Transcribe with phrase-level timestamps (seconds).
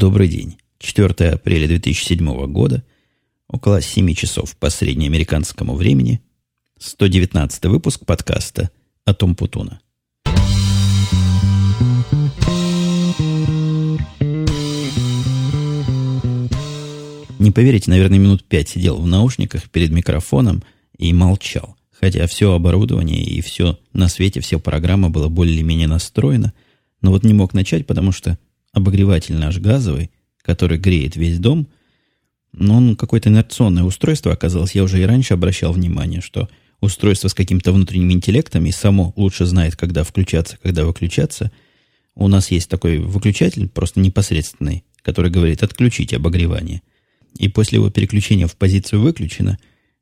[0.00, 0.56] Добрый день.
[0.78, 2.82] 4 апреля 2007 года,
[3.48, 6.22] около 7 часов по среднеамериканскому времени,
[6.78, 8.70] 119 выпуск подкаста
[9.04, 9.78] о Том Путуна.
[17.38, 20.62] Не поверите, наверное, минут пять сидел в наушниках перед микрофоном
[20.96, 21.76] и молчал.
[21.90, 26.54] Хотя все оборудование и все на свете, все программа было более-менее настроено.
[27.02, 28.38] Но вот не мог начать, потому что
[28.72, 30.10] обогреватель наш газовый,
[30.42, 31.68] который греет весь дом,
[32.52, 34.74] но он какое-то инерционное устройство оказалось.
[34.74, 36.48] Я уже и раньше обращал внимание, что
[36.80, 41.52] устройство с каким-то внутренним интеллектом и само лучше знает, когда включаться, когда выключаться.
[42.14, 46.82] У нас есть такой выключатель, просто непосредственный, который говорит «отключить обогревание».
[47.38, 49.58] И после его переключения в позицию «выключено»,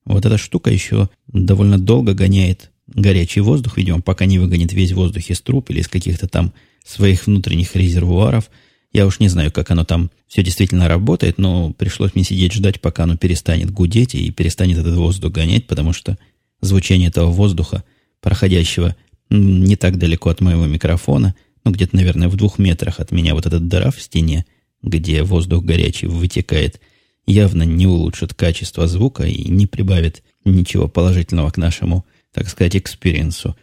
[0.06, 5.28] вот эта штука еще довольно долго гоняет горячий воздух, видимо, пока не выгонит весь воздух
[5.28, 6.54] из труб или из каких-то там
[6.88, 8.50] своих внутренних резервуаров.
[8.92, 12.80] Я уж не знаю, как оно там все действительно работает, но пришлось мне сидеть ждать,
[12.80, 16.18] пока оно перестанет гудеть и перестанет этот воздух гонять, потому что
[16.60, 17.84] звучание этого воздуха,
[18.20, 18.96] проходящего
[19.30, 23.44] не так далеко от моего микрофона, ну, где-то, наверное, в двух метрах от меня вот
[23.44, 24.46] этот дыра в стене,
[24.82, 26.80] где воздух горячий вытекает,
[27.26, 33.41] явно не улучшит качество звука и не прибавит ничего положительного к нашему, так сказать, experience
[33.41, 33.54] у.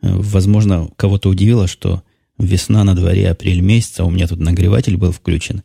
[0.00, 2.02] Возможно, кого-то удивило, что
[2.44, 5.62] весна на дворе, апрель месяц, а у меня тут нагреватель был включен.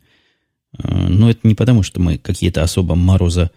[0.72, 3.50] Но это не потому, что мы какие-то особо мороза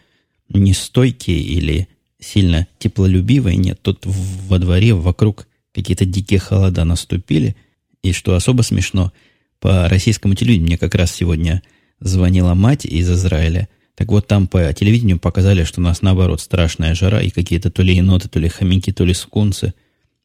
[0.49, 1.87] нестойкие или
[2.19, 3.57] сильно теплолюбивые.
[3.57, 7.55] Нет, тут во дворе вокруг какие-то дикие холода наступили.
[8.03, 9.11] И что особо смешно,
[9.59, 11.61] по российскому телевидению мне как раз сегодня
[11.99, 13.69] звонила мать из Израиля.
[13.95, 17.83] Так вот, там по телевидению показали, что у нас наоборот страшная жара, и какие-то то
[17.83, 19.73] ли еноты, то ли хомяки, то ли скунсы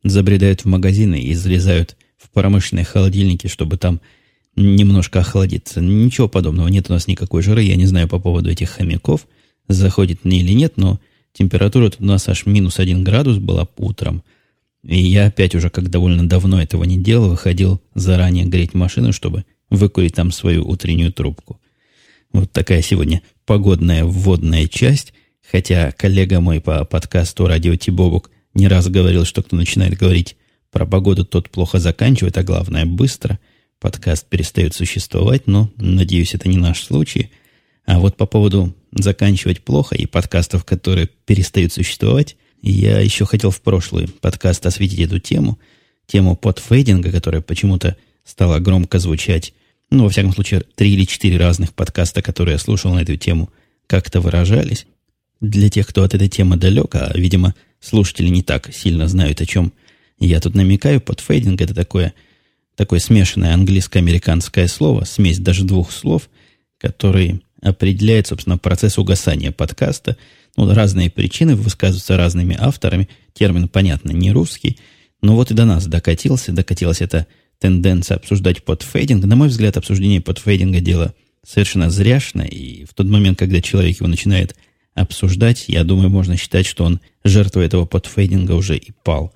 [0.02, 4.00] забредают в магазины и залезают в промышленные холодильники, чтобы там
[4.56, 5.80] немножко охладиться.
[5.80, 6.68] Ничего подобного.
[6.68, 7.62] Нет у нас никакой жары.
[7.62, 9.26] Я не знаю по поводу этих хомяков,
[9.68, 10.98] заходит мне или нет, но
[11.32, 14.22] температура тут у нас аж минус один градус была утром.
[14.82, 19.44] И я опять уже, как довольно давно этого не делал, выходил заранее греть машину, чтобы
[19.68, 21.60] выкурить там свою утреннюю трубку.
[22.32, 25.12] Вот такая сегодня погодная вводная часть.
[25.48, 30.36] Хотя коллега мой по подкасту «Радио Тибобук» не раз говорил, что кто начинает говорить
[30.76, 33.38] про погоду, тот плохо заканчивает, а главное, быстро.
[33.80, 37.30] Подкаст перестает существовать, но, надеюсь, это не наш случай.
[37.86, 43.62] А вот по поводу заканчивать плохо и подкастов, которые перестают существовать, я еще хотел в
[43.62, 45.58] прошлый подкаст осветить эту тему,
[46.06, 49.54] тему подфейдинга, которая почему-то стала громко звучать
[49.88, 53.48] ну, во всяком случае, три или четыре разных подкаста, которые я слушал на эту тему,
[53.86, 54.86] как-то выражались.
[55.40, 59.46] Для тех, кто от этой темы далек, а, видимо, слушатели не так сильно знают, о
[59.46, 59.72] чем
[60.18, 62.14] я тут намекаю, подфейдинг– это такое,
[62.74, 66.28] такое смешанное английско-американское слово, смесь даже двух слов,
[66.78, 70.16] который определяет, собственно, процесс угасания подкаста.
[70.56, 73.08] Ну, разные причины высказываются разными авторами.
[73.34, 74.78] Термин, понятно, не русский.
[75.22, 76.52] Но вот и до нас докатился.
[76.52, 77.26] Докатилось это
[77.58, 79.24] тенденция обсуждать подфейдинг.
[79.24, 81.14] На мой взгляд, обсуждение подфейдинга дело
[81.46, 84.56] совершенно зряшное, и в тот момент, когда человек его начинает
[84.94, 89.32] обсуждать, я думаю, можно считать, что он жертвой этого подфейдинга уже и пал.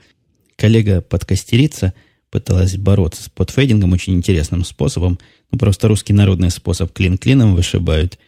[0.61, 1.95] Коллега-подкастерица
[2.31, 5.19] пыталась бороться с подфейдингом очень интересным способом.
[5.51, 8.19] Ну, просто русский народный способ клин клином вышибают.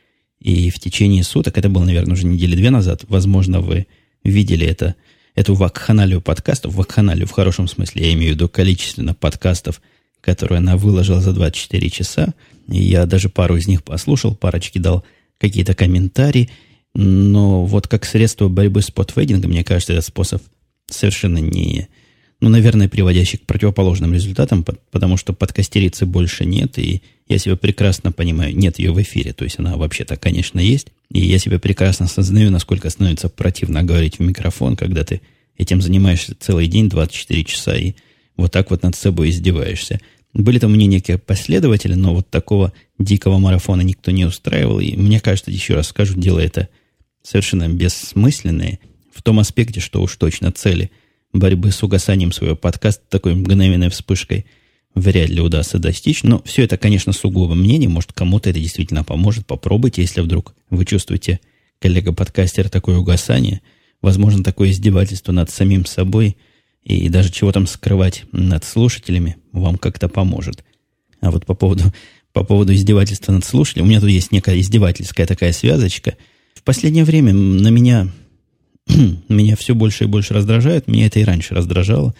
[0.41, 3.87] И в течение суток, это было, наверное, уже недели две назад, возможно, вы
[4.25, 4.97] видели это–
[5.34, 9.81] эту вакханалию подкастов, вакханалию в хорошем смысле, я имею в виду количественно подкастов,
[10.21, 12.34] которые она выложила за 24 часа.
[12.69, 15.04] И я даже пару из них послушал, парочки дал
[15.38, 16.50] какие-то комментарии.
[16.94, 20.42] Но вот как средство борьбы с подфейдингом, мне кажется, этот способ
[20.87, 21.88] совершенно не,
[22.42, 28.10] ну, наверное, приводящий к противоположным результатам, потому что подкастерицы больше нет, и я себя прекрасно
[28.10, 32.06] понимаю, нет ее в эфире, то есть она вообще-то, конечно, есть, и я себя прекрасно
[32.06, 35.20] осознаю, насколько становится противно говорить в микрофон, когда ты
[35.56, 37.92] этим занимаешься целый день, 24 часа, и
[38.36, 40.00] вот так вот над собой издеваешься.
[40.34, 44.97] Были там у меня некие последователи, но вот такого дикого марафона никто не устраивал, и
[44.97, 46.68] мне кажется, еще раз скажу, дело это
[47.22, 48.80] совершенно бессмысленное,
[49.15, 50.91] в том аспекте, что уж точно цели
[51.32, 54.46] борьбы с угасанием своего подкаста такой мгновенной вспышкой–
[54.94, 56.22] вряд ли удастся достичь.
[56.22, 57.88] Но все это, конечно, сугубо мнение.
[57.88, 59.46] Может, кому-то это действительно поможет.
[59.46, 61.40] Попробуйте, если вдруг вы чувствуете,
[61.80, 63.60] коллега-подкастер, такое угасание.
[64.00, 66.36] Возможно, такое издевательство над самим собой
[66.82, 70.64] и даже чего там скрывать над слушателями вам как-то поможет.
[71.20, 71.84] А вот по поводу,
[72.32, 76.16] по поводу издевательства над слушателями, у меня тут есть некая издевательская такая связочка.
[76.54, 78.08] В последнее время на меня,
[79.28, 80.88] меня все больше и больше раздражает.
[80.88, 82.14] Меня это и раньше раздражало.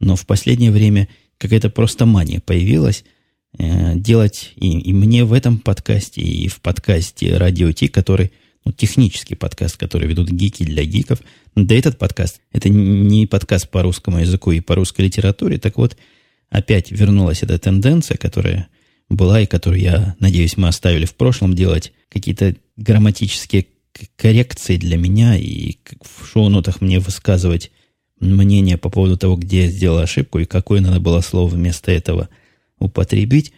[0.00, 3.04] Но в последнее время какая-то просто мания появилась
[3.58, 8.32] э, делать и, и мне в этом подкасте, и в подкасте Радио Ти, который,
[8.64, 11.20] ну, технический подкаст, который ведут гики для гиков.
[11.54, 15.58] Да этот подкаст, это не подкаст по русскому языку и по русской литературе.
[15.58, 15.96] Так вот,
[16.50, 18.68] опять вернулась эта тенденция, которая
[19.08, 23.66] была и которую, я надеюсь, мы оставили в прошлом, делать какие-то грамматические
[24.16, 27.70] коррекции для меня и в шоу-нотах мне высказывать
[28.20, 32.28] мнение по поводу того, где я сделал ошибку и какое надо было слово вместо этого
[32.78, 33.52] употребить.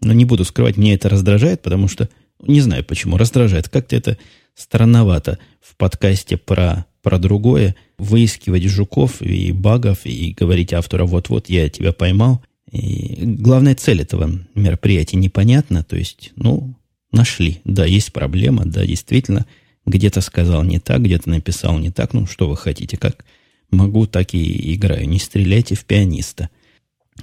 [0.00, 2.08] Но не буду скрывать, мне это раздражает, потому что,
[2.42, 3.68] не знаю почему, раздражает.
[3.68, 4.18] Как-то это
[4.54, 11.68] странновато в подкасте про, про другое выискивать жуков и багов и говорить автору вот-вот я
[11.68, 12.42] тебя поймал.
[12.70, 15.82] И главная цель этого мероприятия непонятна.
[15.84, 16.74] То есть, ну,
[17.12, 17.60] нашли.
[17.64, 19.46] Да, есть проблема, да, действительно,
[19.86, 22.12] где-то сказал не так, где-то написал не так.
[22.12, 23.24] Ну, что вы хотите, как
[23.70, 25.08] могу, так и играю.
[25.08, 26.50] Не стреляйте в пианиста.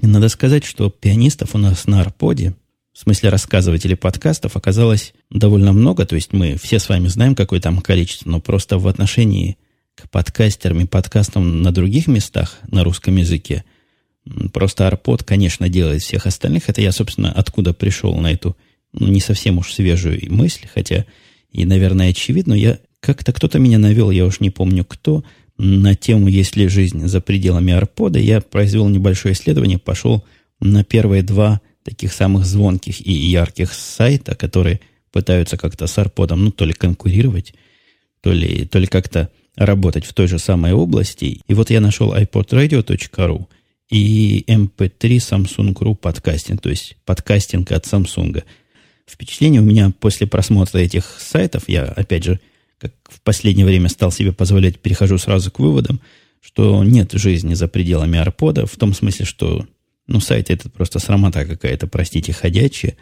[0.02, 2.56] И надо сказать, что пианистов у нас на Арподе,
[2.94, 6.06] в смысле рассказывателей подкастов, оказалось довольно много.
[6.06, 9.58] То есть мы все с вами знаем, какое там количество, но просто в отношении
[9.96, 13.64] к подкастерам и подкастам на других местах на русском языке,
[14.52, 16.70] просто Арпод, конечно, делает всех остальных.
[16.70, 18.56] Это я, собственно, откуда пришел на эту
[18.94, 21.06] ну, не совсем уж свежую мысль, хотя
[21.54, 25.24] и, наверное, очевидно, я как-то кто-то меня навел, я уж не помню кто,
[25.58, 30.26] на тему «Есть ли жизнь за пределами Арпода», я произвел небольшое исследование, пошел
[30.60, 34.80] на первые два таких самых звонких и ярких сайта, которые
[35.12, 37.54] пытаются как-то с Арподом, ну, то ли конкурировать,
[38.22, 41.42] то ли, то ли как-то работать в той же самой области.
[41.48, 43.46] И вот я нашел iPodRadio.ru
[43.92, 48.44] и MP3 Samsung.ru подкастинг, то есть подкастинг от Samsung.
[49.06, 52.40] Впечатление у меня после просмотра этих сайтов, я, опять же,
[52.80, 56.02] как в последнее время стал себе позволять, перехожу сразу к выводам,
[56.42, 59.66] что нет жизни за пределами арпода, в том смысле, что
[60.08, 62.98] ну, сайт этот просто срамота какая-то, простите, ходячая.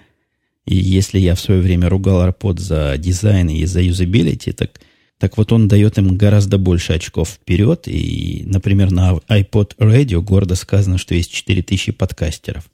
[0.65, 4.80] И если я в свое время ругал арпод за дизайн и за юзабилити, так,
[5.18, 7.88] так вот он дает им гораздо больше очков вперед.
[7.88, 12.69] И, например, на iPod Radio гордо сказано, что есть 4000 подкастеров.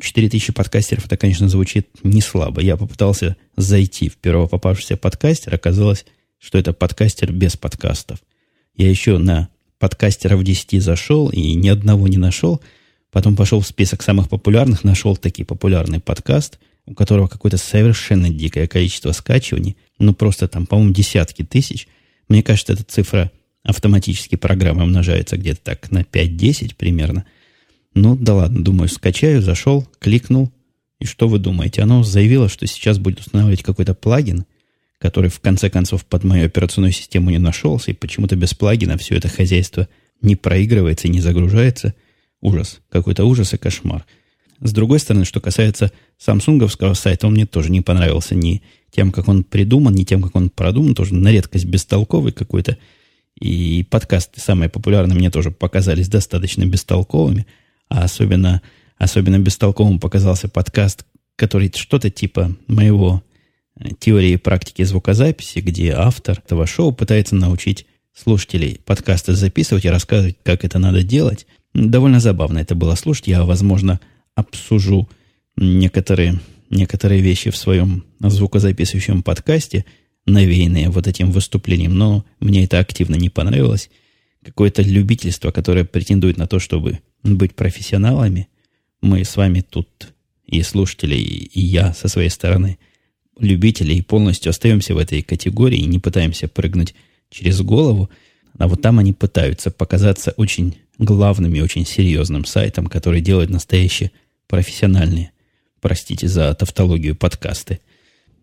[0.00, 2.60] 4000 ну, подкастеров, это, конечно, звучит не слабо.
[2.60, 6.04] Я попытался зайти в первого попавшегося подкастера, оказалось,
[6.38, 8.18] что это подкастер без подкастов.
[8.76, 9.48] Я еще на
[9.78, 12.60] подкастеров 10 зашел и ни одного не нашел.
[13.10, 18.66] Потом пошел в список самых популярных, нашел таки популярный подкаст, у которого какое-то совершенно дикое
[18.66, 19.76] количество скачиваний.
[19.98, 21.86] Ну, просто там, по-моему, десятки тысяч.
[22.28, 23.30] Мне кажется, эта цифра
[23.62, 27.24] автоматически программой умножается где-то так на 5-10 примерно.
[27.94, 30.52] Ну, да ладно, думаю, скачаю, зашел, кликнул.
[31.00, 31.82] И что вы думаете?
[31.82, 34.44] Оно заявило, что сейчас будет устанавливать какой-то плагин,
[34.98, 39.16] который в конце концов под мою операционную систему не нашелся, и почему-то без плагина все
[39.16, 39.88] это хозяйство
[40.22, 41.94] не проигрывается не загружается.
[42.40, 42.80] Ужас.
[42.90, 44.04] Какой-то ужас и кошмар.
[44.60, 49.28] С другой стороны, что касается самсунговского сайта, он мне тоже не понравился ни тем, как
[49.28, 52.78] он придуман, ни тем, как он продуман, тоже на редкость бестолковый какой-то.
[53.38, 57.46] И подкасты самые популярные мне тоже показались достаточно бестолковыми,
[57.88, 58.62] а особенно,
[58.98, 61.04] особенно бестолковым показался подкаст,
[61.36, 63.22] который что-то типа моего
[63.98, 70.36] теории и практики звукозаписи, где автор этого шоу пытается научить слушателей подкасты записывать и рассказывать,
[70.42, 71.46] как это надо делать.
[71.74, 73.26] Довольно забавно это было слушать.
[73.26, 73.98] Я, возможно,
[74.36, 75.08] обсужу
[75.56, 76.40] некоторые,
[76.70, 79.84] некоторые вещи в своем звукозаписывающем подкасте,
[80.26, 83.90] навеянные вот этим выступлением, но мне это активно не понравилось.
[84.44, 88.48] Какое-то любительство, которое претендует на то, чтобы быть профессионалами.
[89.00, 90.12] Мы с вами тут
[90.46, 92.78] и слушатели, и я со своей стороны–
[93.38, 96.94] любителей полностью остаемся в этой категории и не пытаемся прыгнуть
[97.30, 98.10] через голову,
[98.58, 104.12] а вот там они пытаются показаться очень главным и очень серьезным сайтом, который делает настоящие
[104.46, 105.32] профессиональные,
[105.80, 107.80] простите за тавтологию, подкасты.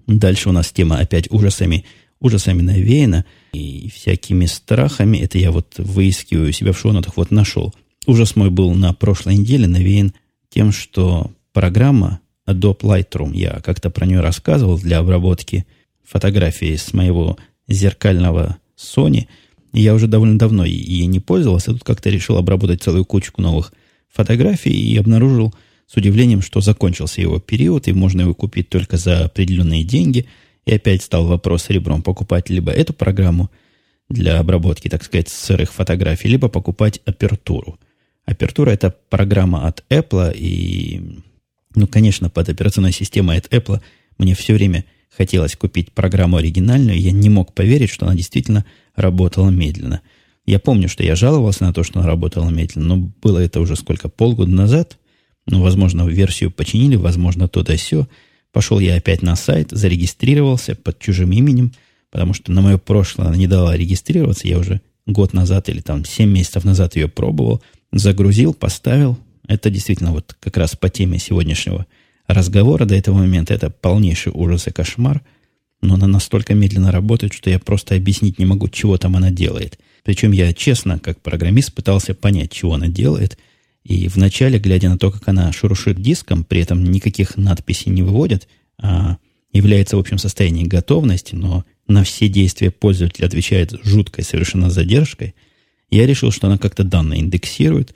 [0.07, 1.85] Дальше у нас тема опять ужасами,
[2.21, 5.17] ужасами навеяна и всякими страхами.
[5.17, 7.73] Это я вот выискиваю себя в шоу-нотах, вот нашел.
[8.07, 10.13] Ужас мой был на прошлой неделе навеян
[10.49, 13.35] тем, что программа Adobe Lightroom.
[13.35, 15.65] Я как-то про нее рассказывал для обработки
[16.03, 17.37] фотографий с моего
[17.67, 19.27] зеркального Sony.
[19.73, 21.71] Я уже довольно давно ей не пользовался.
[21.71, 23.73] Тут как-то решил обработать целую кучку новых
[24.09, 25.53] фотографий и обнаружил
[25.87, 30.27] с удивлением, что закончился его период, и можно его купить только за определенные деньги.
[30.65, 33.49] И опять стал вопрос ребром покупать либо эту программу
[34.09, 37.79] для обработки, так сказать, сырых фотографий, либо покупать апертуру.
[38.25, 41.21] Апертура– это программа от Apple, и
[41.75, 43.81] ну, конечно, под операционной системой от Apple
[44.17, 46.99] мне все время хотелось купить программу оригинальную.
[46.99, 48.65] Я не мог поверить, что она действительно
[48.95, 50.01] работала медленно.
[50.45, 53.75] Я помню, что я жаловался на то, что она работала медленно, но было это уже
[53.75, 54.97] сколько, полгода назад.
[55.45, 58.07] Ну, возможно, версию починили, возможно, то да сё.
[58.51, 61.71] Пошел я опять на сайт, зарегистрировался под чужим именем,
[62.09, 64.47] потому что на мое прошлое она не дала регистрироваться.
[64.47, 67.61] Я уже год назад или там 7 месяцев назад ее пробовал.
[67.91, 69.17] Загрузил, поставил.
[69.47, 71.85] Это действительно вот как раз по теме сегодняшнего
[72.27, 73.53] разговора до этого момента.
[73.53, 75.21] Это полнейший ужас и кошмар.
[75.81, 79.79] Но она настолько медленно работает, что я просто объяснить не могу, чего там она делает.
[80.03, 83.37] Причем я честно, как программист, пытался понять, чего она делает–
[83.83, 88.47] и вначале, глядя на то, как она шурушит диском, при этом никаких надписей не выводит,
[88.77, 89.17] а
[89.51, 95.35] является в общем состоянии готовности, но на все действия пользователя отвечает жуткой совершенно задержкой,
[95.89, 97.95] я решил, что она как-то данные индексирует,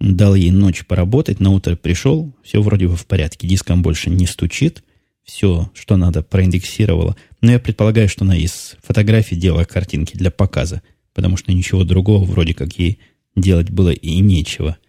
[0.00, 4.26] дал ей ночь поработать, на утро пришел, все вроде бы в порядке, диском больше не
[4.26, 4.84] стучит,
[5.24, 7.16] все, что надо, проиндексировала.
[7.40, 10.82] Но я предполагаю, что она из фотографий делала картинки для показа,
[11.14, 13.00] потому что ничего другого вроде как ей
[13.34, 14.76] делать было и нечего–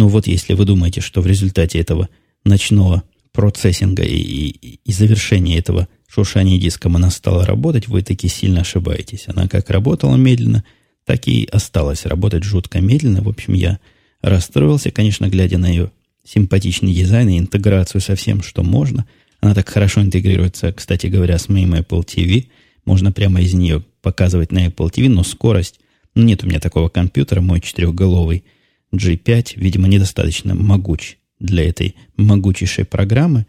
[0.00, 2.08] ну вот если вы думаете, что в результате этого
[2.42, 3.02] ночного
[3.32, 9.24] процессинга и, и, и завершения этого шуршания диском она стала работать, вы таки сильно ошибаетесь.
[9.26, 10.64] Она как работала медленно,
[11.04, 13.20] так и осталась работать жутко медленно.
[13.20, 13.78] В общем, я
[14.22, 15.90] расстроился, конечно, глядя на ее
[16.24, 19.06] симпатичный дизайн и интеграцию со всем, что можно.
[19.40, 22.46] Она так хорошо интегрируется, кстати говоря, с моим Apple TV.
[22.86, 25.78] Можно прямо из нее показывать на Apple TV, но скорость...
[26.14, 28.44] Ну, нет у меня такого компьютера, мой четырехголовый–
[28.94, 33.46] G5, видимо, недостаточно могуч для этой могучейшей программы.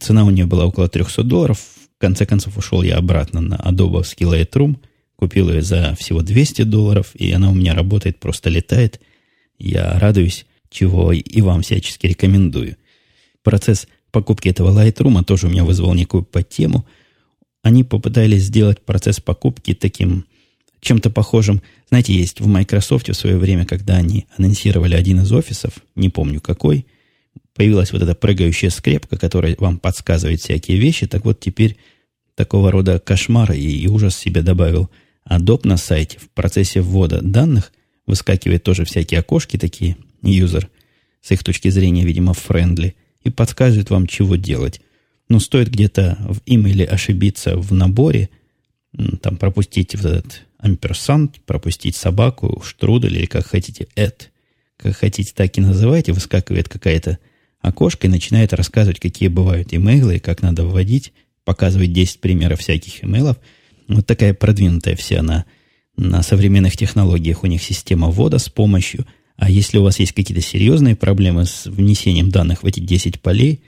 [0.00, 1.58] Цена у нее была около 300 долларов.
[1.96, 4.76] В конце концов, ушел я обратно на Adobe Lightroom,
[5.16, 9.00] купил ее за всего 200 долларов, и она у меня работает, просто летает.
[9.58, 12.76] Я радуюсь, чего и вам всячески рекомендую.
[13.42, 16.86] Процесс покупки этого Lightroom тоже у меня вызвал некую подтему.
[17.62, 20.24] Они попытались сделать процесс покупки таким
[20.80, 21.62] чем-то похожим.
[21.88, 26.40] Знаете, есть в Microsoft в свое время, когда они анонсировали один из офисов, не помню
[26.40, 26.86] какой,
[27.54, 31.06] появилась вот эта прыгающая скрепка, которая вам подсказывает всякие вещи.
[31.06, 31.76] Так вот, теперь
[32.34, 34.90] такого рода кошмар и, и ужас себе добавил
[35.28, 36.18] Adobe на сайте.
[36.18, 37.72] В процессе ввода данных
[38.06, 40.68] выскакивает тоже всякие окошки такие, user,
[41.20, 44.80] с их точки зрения, видимо, friendly, и подсказывает вам, чего делать.
[45.28, 48.30] Но стоит где-то в имейле ошибиться в наборе,
[49.20, 54.30] там пропустить вот этот амперсант, пропустить собаку, штрудель или как хотите, эт.
[54.76, 56.12] Как хотите, так и называйте.
[56.12, 57.18] Выскакивает какая-то
[57.60, 61.12] окошко и начинает рассказывать, какие бывают имейлы и как надо вводить.
[61.44, 63.38] Показывает 10 примеров всяких имейлов.
[63.88, 65.46] Вот такая продвинутая вся на,
[65.96, 69.06] на современных технологиях у них система ввода с помощью.
[69.36, 73.62] А если у вас есть какие-то серьезные проблемы с внесением данных в эти 10 полей,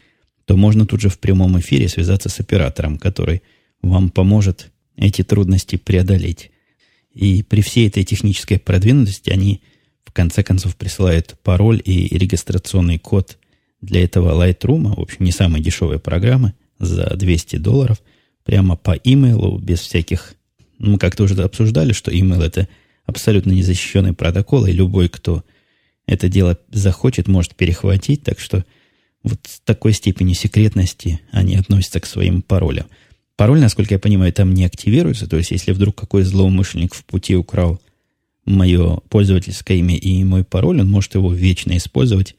[0.44, 3.42] то можно тут же в прямом эфире связаться с оператором, который
[3.82, 6.50] вам поможет эти трудности преодолеть.
[7.12, 9.62] И при всей этой технической продвинутости они
[10.04, 13.38] в конце концов присылают пароль и регистрационный код
[13.80, 18.00] для этого Lightroom, в общем, не самой дешевой программы, за 200 долларов,
[18.44, 20.34] прямо по имейлу, без всяких...
[20.78, 22.68] Мы как-то уже обсуждали, что имейл это
[23.04, 25.44] абсолютно незащищенный протокол, и любой, кто
[26.06, 28.64] это дело захочет, может перехватить, так что
[29.22, 32.86] вот с такой степенью секретности они относятся к своим паролям.
[33.40, 35.26] Пароль, насколько я понимаю, там не активируется.
[35.26, 37.80] То есть, если вдруг какой злоумышленник в пути украл
[38.44, 42.36] мое пользовательское имя и мой пароль, он может его вечно использовать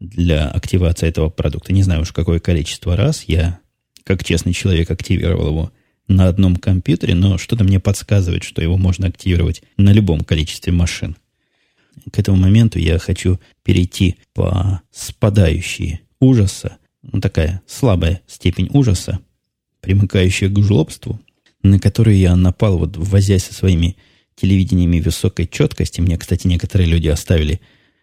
[0.00, 1.72] для активации этого продукта.
[1.72, 3.22] Не знаю уж какое количество раз.
[3.28, 3.60] Я,
[4.02, 5.72] как честный человек, активировал его
[6.08, 11.16] на одном компьютере, но что-то мне подсказывает, что его можно активировать на любом количестве машин.
[12.12, 19.20] К этому моменту я хочу перейти по спадающей ужаса, ну, такая слабая степень ужаса,
[19.80, 21.20] примыкающая к жлобству,
[21.62, 23.96] на которые я напал, вот возясь со своими
[24.34, 26.00] телевидениями высокой четкости.
[26.00, 27.60] Мне, кстати, некоторые люди оставили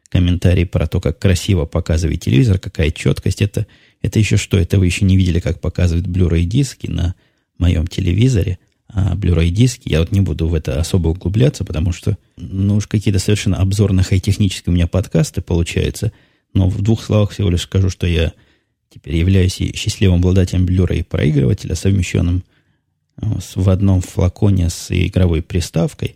[0.09, 3.41] комментарии про то, как красиво показывает телевизор, какая четкость.
[3.41, 3.65] Это,
[4.01, 4.57] это еще что?
[4.57, 7.15] Это вы еще не видели, как показывают Blu-ray диски на
[7.57, 8.59] моем телевизоре.
[8.89, 12.87] А Blu-ray диски, я вот не буду в это особо углубляться, потому что, ну уж
[12.87, 16.11] какие-то совершенно обзорно-хай-технические у меня подкасты получаются.
[16.53, 18.33] Но в двух словах всего лишь скажу, что я
[18.97, 22.43] Теперь являюсь и счастливым обладателем Blu-ray проигрывателя, совмещенным
[23.21, 26.15] э, в одном флаконе с игровой приставкой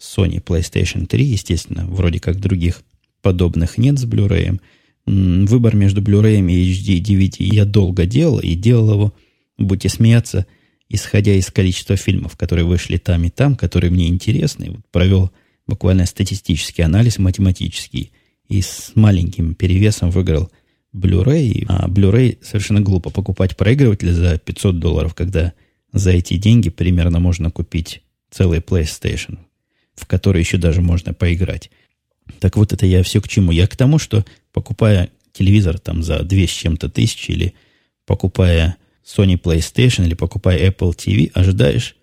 [0.00, 2.82] Sony PlayStation 3, естественно, вроде как других
[3.20, 4.58] подобных нет с Blu-ray.
[5.04, 9.14] Выбор между Blu-ray и HD и DVD я долго делал, и делал его,
[9.58, 10.46] будете смеяться,
[10.88, 14.70] исходя из количества фильмов, которые вышли там и там, которые мне интересны.
[14.70, 15.30] Вот провел
[15.66, 18.10] буквально статистический анализ математический,
[18.48, 20.50] и с маленьким перевесом выиграл–
[20.94, 25.52] Blu-ray, а Blu-ray совершенно глупо покупать проигрыватель за 500 долларов, когда
[25.92, 29.38] за эти деньги примерно можно купить целый PlayStation,
[29.94, 31.70] в который еще даже можно поиграть.
[32.40, 33.52] Так вот это я все к чему.
[33.52, 37.54] Я к тому, что покупая телевизор там за две с чем-то тысячи или
[38.06, 41.96] покупая Sony PlayStation или покупая Apple TV, ожидаешь,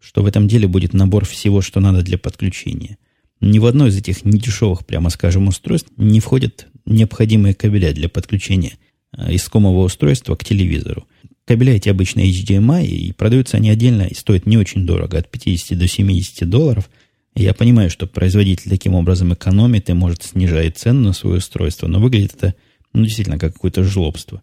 [0.00, 2.98] что в этом деле будет набор всего, что надо для подключения.
[3.40, 8.78] Ни в одно из этих недешевых, прямо скажем, устройств не входят необходимые кабеля для подключения
[9.16, 11.06] э, искомого устройства к телевизору.
[11.44, 15.78] Кабеля эти обычно HDMI, и продаются они отдельно и стоят не очень дорого, от 50
[15.78, 16.90] до 70 долларов.
[17.34, 22.00] Я понимаю, что производитель таким образом экономит и может снижать цену на свое устройство, но
[22.00, 22.54] выглядит это
[22.92, 24.42] ну, действительно как какое-то жлобство.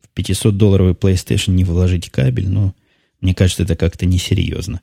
[0.00, 2.74] В 500-долларовый PlayStation не вложить кабель, но
[3.20, 4.80] мне кажется, это как-то несерьезно.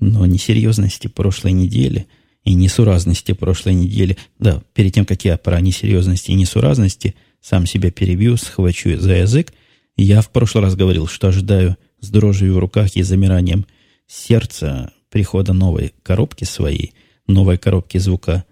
[0.00, 2.06] Но несерьезности прошлой недели
[2.44, 4.16] и несуразности прошлой недели...
[4.38, 9.52] Да, перед тем, как я про несерьезности и несуразности сам себя перебью, схвачу за язык,
[9.96, 13.66] я в прошлый раз говорил, что ожидаю с дрожью в руках и замиранием
[14.06, 16.94] сердца прихода новой коробки своей,
[17.26, 18.44] новой коробки звука,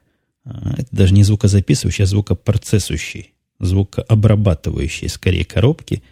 [0.44, 6.02] а, это даже не звукозаписывающей, а звукопроцессующей, звукообрабатывающей, скорее, коробки.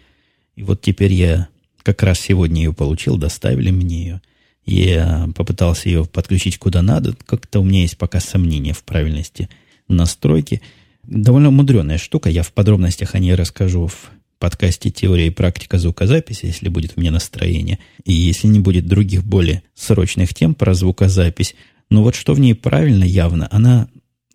[0.55, 1.47] И вот теперь я
[1.83, 4.21] как раз сегодня ее получил, доставили мне ее.
[4.69, 7.15] Я попытался ее подключить куда надо.
[7.25, 9.49] Как-то у меня есть пока сомнения в правильности
[9.87, 10.61] настройки.
[11.01, 12.29] Довольно мудреная штука.
[12.29, 17.01] Я в подробностях о ней расскажу в подкасте «Теория и практика звукозаписи», если будет у
[17.01, 21.55] меня настроение, и если не будет других более срочных тем про звукозапись.
[21.89, 23.87] Но вот что в ней правильно явно, она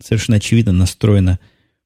[0.03, 1.39] совершенно очевидно настроена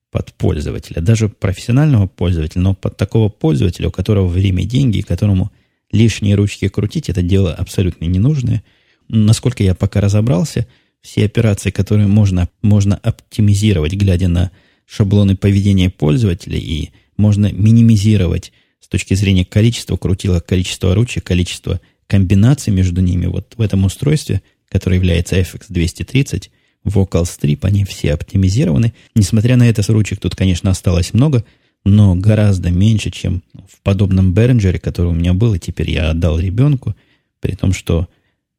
[0.09, 5.51] под пользователя, даже профессионального пользователя, но под такого пользователя, у которого время и деньги, которому
[5.91, 8.63] лишние ручки крутить, это дело абсолютно ненужное.
[9.07, 10.67] Насколько я пока разобрался,
[11.01, 14.51] все операции, которые можно, можно оптимизировать, глядя на
[14.85, 22.73] шаблоны поведения пользователя и можно минимизировать с точки зрения количества крутилок, количества ручек, количества комбинаций
[22.73, 23.27] между ними.
[23.27, 26.49] Вот в этом устройстве, которое является FX230,
[26.85, 28.93] Vocal Strip, они все оптимизированы.
[29.15, 31.45] Несмотря на это, ручек тут, конечно, осталось много,
[31.85, 36.39] но гораздо меньше, чем в подобном Behringer, который у меня был, и теперь я отдал
[36.39, 36.95] ребенку,
[37.39, 38.07] при том, что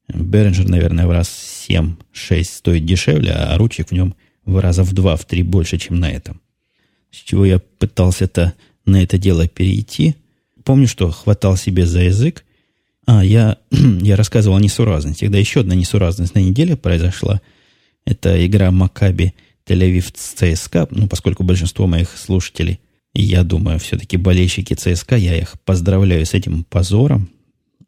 [0.08, 5.44] Behringer, наверное, в раз 7-6 стоит дешевле, а ручек в нем в раза в 2-3
[5.44, 6.40] больше, чем на этом
[7.11, 8.54] с чего я пытался-то
[8.85, 10.16] на это дело перейти.
[10.64, 12.44] Помню, что хватал себе за язык.
[13.06, 15.30] А, я, я рассказывал о несуразностях.
[15.30, 17.40] Да, еще одна несуразность на неделе произошла.
[18.04, 19.35] Это игра Макаби
[19.66, 20.88] Тель-Авив ЦСКА.
[20.90, 22.80] Ну, поскольку большинство моих слушателей,
[23.14, 27.31] я думаю, все-таки болельщики ЦСКА, я их поздравляю с этим позором.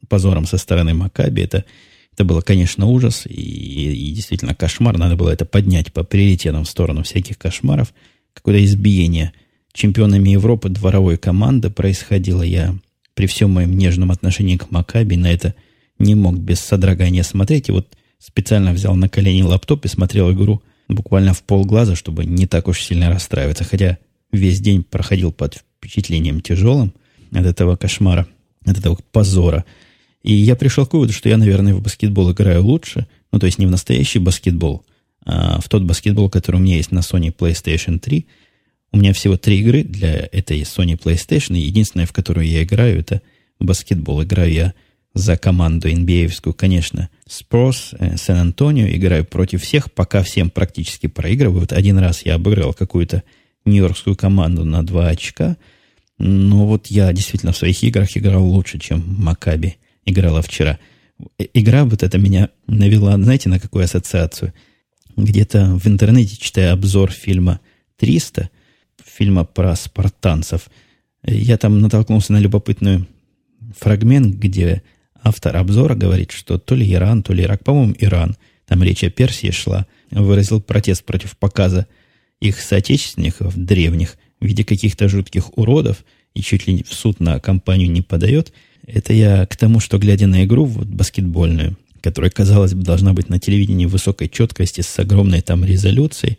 [0.08, 1.42] Позором со стороны Макаби.
[1.42, 1.64] Это,
[2.12, 4.98] это было, конечно, ужас и, и действительно кошмар.
[4.98, 7.92] Надо было это поднять по приоритетам в сторону всяких кошмаров–
[8.34, 9.32] какое-то избиение
[9.72, 12.42] чемпионами Европы дворовой команды происходило.
[12.42, 12.74] Я
[13.14, 15.54] при всем моем нежном отношении к Макаби на это
[15.98, 17.68] не мог без содрогания смотреть.
[17.68, 22.46] И вот специально взял на колени лаптоп и смотрел игру буквально в полглаза, чтобы не
[22.46, 23.64] так уж сильно расстраиваться.
[23.64, 23.98] Хотя
[24.32, 26.92] весь день проходил под впечатлением тяжелым
[27.32, 28.26] от этого кошмара,
[28.64, 29.64] от этого позора.
[30.22, 33.06] И я пришел к выводу, что я, наверное, в баскетбол играю лучше.
[33.32, 34.84] Ну, то есть не в настоящий баскетбол,
[35.24, 38.26] а, в тот баскетбол, который у меня есть на Sony PlayStation 3.
[38.92, 43.00] У меня всего три игры для этой Sony PlayStation, и единственная, в которую я играю,
[43.00, 43.22] это
[43.58, 44.22] баскетбол.
[44.22, 44.74] Играю я
[45.14, 48.86] за команду NBA, конечно, Спорс, э, Сан-Антонио.
[48.88, 51.60] Играю против всех, пока всем практически проигрываю.
[51.60, 53.22] Вот один раз я обыграл какую-то
[53.64, 55.56] нью-йоркскую команду на два очка.
[56.18, 60.78] Но вот я действительно в своих играх играл лучше, чем Макаби играла вчера.
[61.38, 64.52] Э, игра вот это меня навела, знаете, на какую ассоциацию–
[65.16, 67.60] где-то в интернете, читая обзор фильма
[68.00, 68.48] «300»,
[69.04, 70.68] фильма про спартанцев,
[71.24, 73.06] я там натолкнулся на любопытный
[73.78, 74.82] фрагмент, где
[75.22, 79.10] автор обзора говорит, что то ли Иран, то ли Ирак, по-моему, Иран, там речь о
[79.10, 81.86] Персии шла, выразил протест против показа
[82.42, 87.90] их соотечественников древних в виде каких-то жутких уродов и чуть ли в суд на компанию
[87.90, 88.52] не подает.
[88.86, 93.28] Это я к тому, что, глядя на игру вот, баскетбольную, которая, казалось бы, должна быть
[93.28, 96.38] на телевидении высокой четкости с огромной там резолюцией.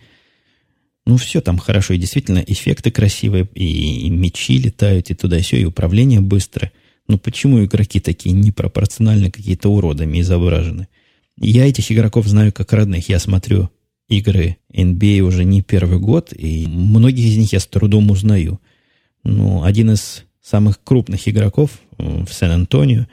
[1.05, 5.41] Ну, все там хорошо, и действительно эффекты красивые, и, и мечи летают, и туда и
[5.41, 6.71] все, и управление быстро.
[7.07, 10.87] Но почему игроки такие непропорционально какие-то уродами изображены?
[11.37, 13.09] Я этих игроков знаю как родных.
[13.09, 13.69] Я смотрю
[14.17, 18.59] игры NBA уже не первый год, и многих из них я с трудом узнаю.
[19.23, 23.07] Ну, один из самых крупных игроков в Сан-Антонио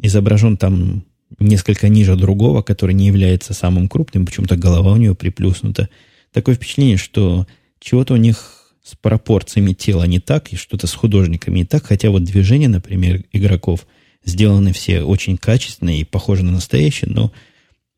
[0.00, 1.04] изображен там
[1.38, 5.88] несколько ниже другого, который не является самым крупным, почему-то голова у него приплюснута.
[6.32, 7.46] Такое впечатление, что
[7.78, 12.10] чего-то у них с пропорциями тела не так, и что-то с художниками не так, хотя
[12.10, 13.86] вот движения, например, игроков
[14.24, 17.32] сделаны все очень качественные и похожи на настоящие, но,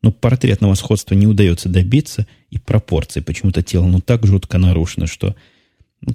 [0.05, 5.35] но портретного сходства не удается добиться, и пропорции почему-то тела ну так жутко нарушены, что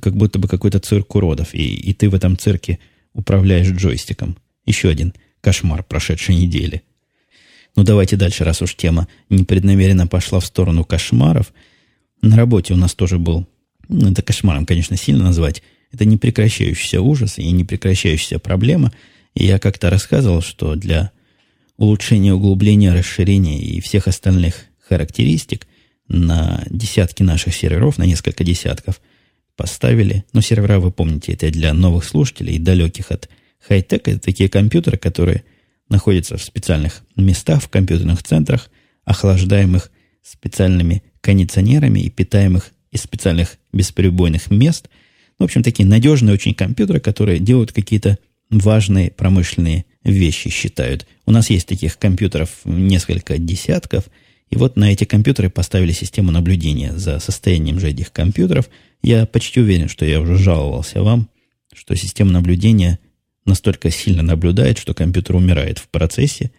[0.00, 2.78] как будто бы какой-то цирк уродов, и, и ты в этом цирке
[3.14, 4.36] управляешь джойстиком.
[4.64, 6.82] Еще один кошмар прошедшей недели.
[7.74, 11.52] Ну, давайте дальше, раз уж тема непреднамеренно пошла в сторону кошмаров.
[12.22, 13.48] На работе у нас тоже был,
[13.88, 18.92] ну, это кошмаром, конечно, сильно назвать, это непрекращающийся ужас и непрекращающаяся проблема.
[19.34, 21.10] И я как-то рассказывал, что для
[21.80, 25.66] улучшения, углубления, расширения и всех остальных характеристик
[26.08, 29.00] на десятки наших серверов, на несколько десятков,
[29.56, 33.30] поставили, но сервера, вы помните, это для новых слушателей, далеких от
[33.66, 35.42] хай-тека, это такие компьютеры, которые
[35.88, 38.70] находятся в специальных местах, в компьютерных центрах,
[39.06, 39.90] охлаждаемых
[40.22, 44.90] специальными кондиционерами и питаемых из специальных бесперебойных мест.
[45.38, 48.18] В общем, такие надежные очень компьютеры, которые делают какие-то
[48.50, 51.06] важные промышленные вещи, считают.
[51.26, 54.04] У нас есть таких компьютеров несколько десятков,
[54.50, 58.68] и вот на эти компьютеры поставили систему наблюдения за состоянием же этих компьютеров.
[59.02, 61.28] Я почти уверен, что я уже жаловался вам,
[61.72, 62.98] что система наблюдения
[63.46, 66.50] настолько сильно наблюдает, что компьютер умирает в процессе,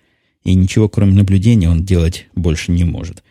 [0.43, 3.23] и ничего кроме наблюдения он делать больше не может.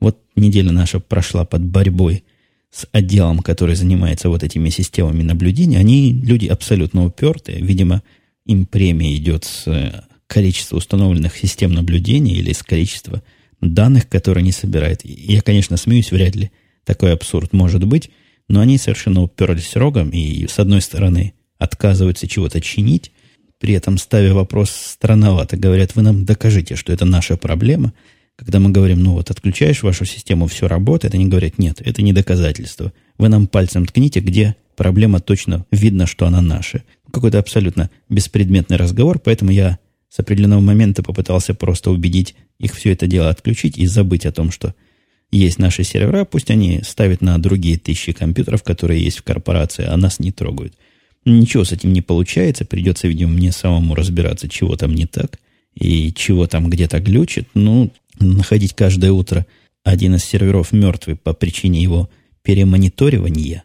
[0.00, 2.24] Вот неделя наша прошла под борьбой
[2.70, 7.60] с отделом, который занимается вот этими системами наблюдения, они люди абсолютно упертые.
[7.60, 8.02] Видимо,
[8.46, 13.22] им премия идет с э, количества установленных систем наблюдения или с количества
[13.60, 15.00] данных, которые они собирают.
[15.04, 16.50] Я, конечно, смеюсь, вряд ли
[16.84, 18.10] такой абсурд может быть,
[18.48, 23.12] но они совершенно уперлись рогом и, с одной стороны, отказываются чего-то чинить,
[23.58, 25.56] при этом ставя вопрос странновато.
[25.56, 27.92] Говорят, вы нам докажите, что это наша проблема–
[28.40, 32.14] когда мы говорим, ну вот отключаешь вашу систему, все работает, они говорят, нет, это не
[32.14, 32.90] доказательство.
[33.18, 36.82] Вы нам пальцем ткните, где проблема точно видно, что она наша.
[37.12, 43.06] Какой-то абсолютно беспредметный разговор, поэтому я с определенного момента попытался просто убедить их все это
[43.06, 44.74] дело отключить и забыть о том, что
[45.30, 49.98] есть наши сервера, пусть они ставят на другие тысячи компьютеров, которые есть в корпорации, а
[49.98, 50.72] нас не трогают.
[51.26, 55.38] Ничего с этим не получается, придется, видимо, мне самому разбираться, чего там не так
[55.74, 57.48] и чего там где-то глючит.
[57.54, 59.46] Ну, находить каждое утро
[59.82, 62.10] один из серверов мертвый по причине его
[62.42, 63.64] перемониторивания,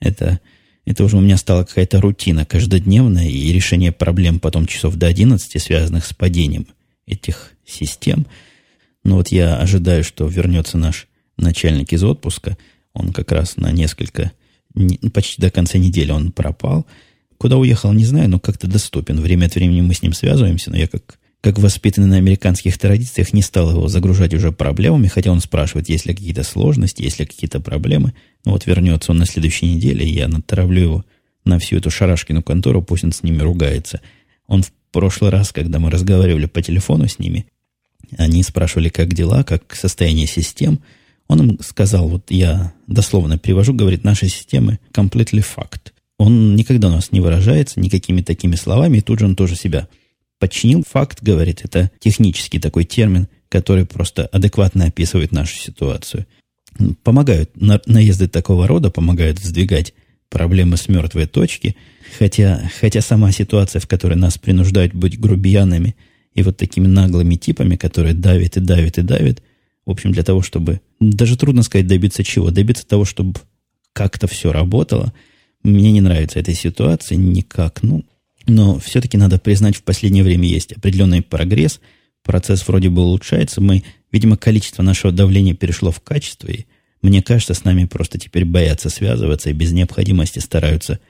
[0.00, 0.40] это,
[0.84, 5.60] это уже у меня стала какая-то рутина каждодневная, и решение проблем потом часов до 11,
[5.62, 6.66] связанных с падением
[7.06, 8.26] этих систем.
[9.04, 12.56] Но вот я ожидаю, что вернется наш начальник из отпуска.
[12.92, 14.32] Он как раз на несколько,
[15.12, 16.86] почти до конца недели он пропал.
[17.38, 19.20] Куда уехал, не знаю, но как-то доступен.
[19.20, 23.32] Время от времени мы с ним связываемся, но я как как воспитанный на американских традициях,
[23.32, 27.26] не стал его загружать уже проблемами, хотя он спрашивает, есть ли какие-то сложности, есть ли
[27.26, 28.12] какие-то проблемы.
[28.44, 31.04] Ну вот вернется он на следующей неделе, и я натравлю его
[31.44, 34.00] на всю эту шарашкину контору, пусть он с ними ругается.
[34.46, 37.46] Он в прошлый раз, когда мы разговаривали по телефону с ними,
[38.18, 40.80] они спрашивали, как дела, как состояние систем.
[41.28, 45.92] Он им сказал, вот я дословно привожу, говорит, наши системы completely fact.
[46.18, 49.88] Он никогда у нас не выражается никакими такими словами, и тут же он тоже себя
[50.40, 56.26] Подчинил факт, говорит, это технический такой термин, который просто адекватно описывает нашу ситуацию.
[57.04, 59.92] Помогают наезды такого рода, помогают сдвигать
[60.30, 61.76] проблемы с мертвой точки,
[62.18, 65.94] хотя, хотя сама ситуация, в которой нас принуждают быть грубиянами
[66.32, 69.42] и вот такими наглыми типами, которые давят и давят и давят,
[69.84, 73.40] в общем, для того, чтобы, даже трудно сказать, добиться чего, добиться того, чтобы
[73.92, 75.12] как-то все работало,
[75.62, 77.82] мне не нравится этой ситуации никак.
[77.82, 78.04] Ну,
[78.50, 81.80] но все-таки надо признать, в последнее время есть определенный прогресс.
[82.22, 83.60] Процесс вроде бы улучшается.
[83.60, 86.48] Мы, видимо, количество нашего давления перешло в качество.
[86.48, 86.66] И
[87.00, 91.00] мне кажется, с нами просто теперь боятся связываться и без необходимости стараются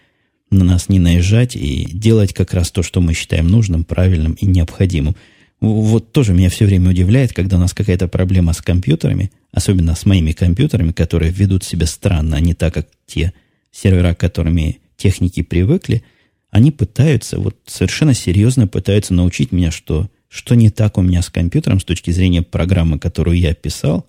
[0.50, 4.46] на нас не наезжать и делать как раз то, что мы считаем нужным, правильным и
[4.46, 5.16] необходимым.
[5.60, 10.06] Вот тоже меня все время удивляет, когда у нас какая-то проблема с компьютерами, особенно с
[10.06, 13.32] моими компьютерами, которые ведут себя странно, а не так, как те
[13.70, 16.02] сервера, которыми техники привыкли–
[16.50, 21.30] они пытаются, вот совершенно серьезно пытаются научить меня, что, что не так у меня с
[21.30, 24.06] компьютером с точки зрения программы, которую я писал.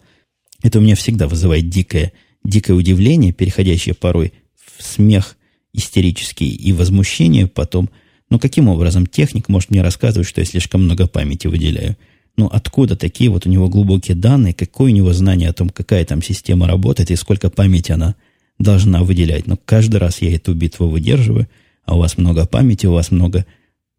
[0.63, 4.33] Это у меня всегда вызывает дикое, дикое удивление, переходящее порой
[4.77, 5.37] в смех
[5.73, 7.89] истерический и возмущение потом.
[8.29, 11.95] Но каким образом техник может мне рассказывать, что я слишком много памяти выделяю?
[12.37, 16.05] Ну, откуда такие вот у него глубокие данные, какое у него знание о том, какая
[16.05, 18.15] там система работает и сколько памяти она
[18.57, 19.47] должна выделять.
[19.47, 21.47] Но каждый раз я эту битву выдерживаю–
[21.85, 23.45] а у вас много памяти, у вас много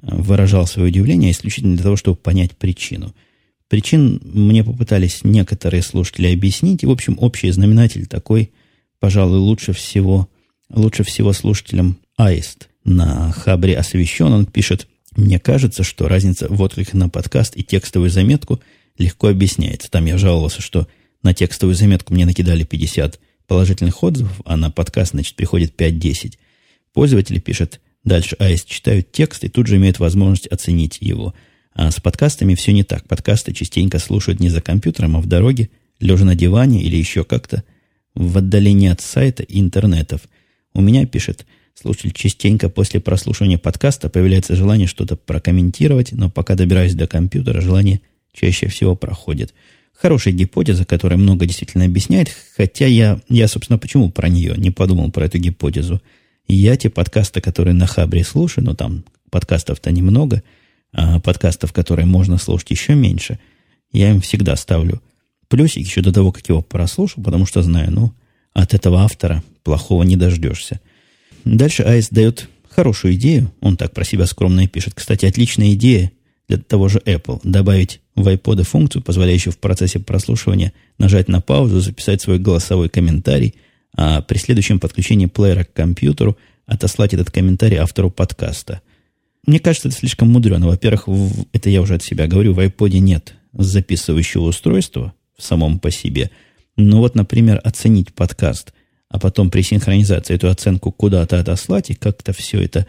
[0.00, 3.14] выражал свое удивление, а исключительно для того, чтобы понять причину–
[3.72, 6.82] Причин мне попытались некоторые слушатели объяснить.
[6.82, 8.52] И, в общем, общий знаменатель такой,
[9.00, 10.28] пожалуй, лучше всего,
[10.68, 14.30] лучше всего слушателям Аист на Хабре освещен.
[14.30, 18.60] Он пишет, мне кажется, что разница в отклике на подкаст и текстовую заметку
[18.98, 19.90] легко объясняется.
[19.90, 20.86] Там я жаловался, что
[21.22, 26.34] на текстовую заметку мне накидали 50 положительных отзывов, а на подкаст, значит, приходит 5-10.
[26.92, 31.32] Пользователи пишут, дальше Аист читают текст и тут же имеют возможность оценить его–
[31.74, 33.06] а с подкастами все не так.
[33.08, 37.64] Подкасты частенько слушают не за компьютером, а в дороге, лежа на диване или еще как-то
[38.14, 40.22] в отдалении от сайта и интернетов.
[40.74, 46.94] У меня, пишет слушатель, частенько после прослушивания подкаста появляется желание что-то прокомментировать, но пока добираюсь
[46.94, 48.00] до компьютера, желание
[48.32, 49.54] чаще всего проходит.
[49.94, 55.10] Хорошая гипотеза, которая много действительно объясняет, хотя я, я, собственно, почему про нее не подумал,
[55.10, 56.02] про эту гипотезу.
[56.48, 60.42] Я те подкасты, которые на Хабре слушаю, но там подкастов-то немного–
[60.92, 63.38] а подкастов, которые можно слушать еще меньше,
[63.92, 65.02] я им всегда ставлю
[65.48, 68.12] плюсик еще до того, как его прослушал, потому что знаю, ну,
[68.54, 70.80] от этого автора плохого не дождешься.
[71.44, 74.94] Дальше Айс дает хорошую идею, он так про себя скромно и пишет.
[74.94, 76.10] Кстати, отличная идея
[76.48, 81.80] для того же Apple добавить в iPod функцию, позволяющую в процессе прослушивания нажать на паузу,
[81.80, 83.54] записать свой голосовой комментарий,
[83.94, 88.80] а при следующем подключении плеера к компьютеру отослать этот комментарий автору подкаста–
[89.46, 90.68] мне кажется, это слишком мудрено.
[90.68, 91.08] Во-первых,
[91.52, 96.30] это я уже от себя говорю, в iPod нет записывающего устройства в самом по себе.
[96.76, 98.72] Но вот, например, оценить подкаст,
[99.08, 102.86] а потом при синхронизации эту оценку куда-то отослать и как-то все это,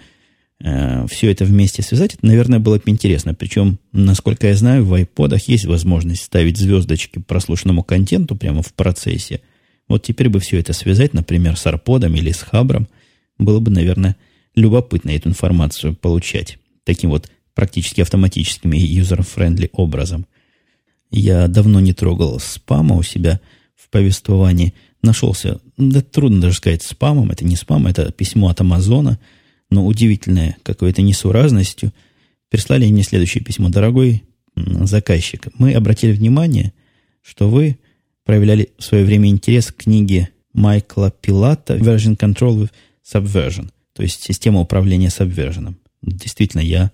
[0.64, 3.34] э, все это вместе связать, это, наверное, было бы интересно.
[3.34, 9.42] Причем, насколько я знаю, в iPod есть возможность ставить звездочки прослушанному контенту прямо в процессе.
[9.90, 12.88] Вот теперь бы все это связать, например, с арподом или с хабром,
[13.38, 14.16] было бы, наверное,
[14.56, 20.26] любопытно эту информацию получать таким вот практически автоматическим и user-friendly образом.
[21.12, 23.40] Я давно не трогал спама у себя
[23.76, 24.74] в повествовании.
[25.02, 29.20] Нашелся, да трудно даже сказать спамом, это не спам, это письмо от Амазона,
[29.70, 31.94] но удивительное какой-то несуразностью.
[32.50, 33.70] Прислали мне следующее письмо.
[33.70, 34.24] Дорогой
[34.56, 36.74] заказчик, мы обратили внимание,
[37.22, 37.78] что вы
[38.24, 42.72] проявляли в свое время интерес к книге Майкла Пилата «Version Control with
[43.04, 45.76] Subversion» то есть система управления Subversion.
[46.02, 46.92] Действительно, я,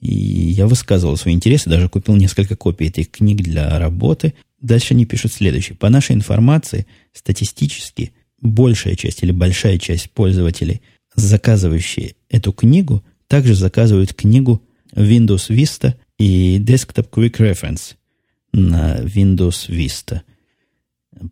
[0.00, 4.34] я высказывал свои интересы, даже купил несколько копий этих книг для работы.
[4.60, 5.76] Дальше они пишут следующее.
[5.76, 10.82] По нашей информации, статистически большая часть или большая часть пользователей,
[11.14, 14.62] заказывающие эту книгу, также заказывают книгу
[14.94, 17.94] Windows Vista и Desktop Quick Reference
[18.52, 20.22] на Windows Vista–